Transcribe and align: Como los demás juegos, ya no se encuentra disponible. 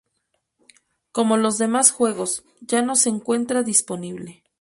Como 1.11 1.37
los 1.37 1.59
demás 1.59 1.91
juegos, 1.91 2.43
ya 2.59 2.81
no 2.81 2.95
se 2.95 3.09
encuentra 3.09 3.61
disponible. 3.61 4.41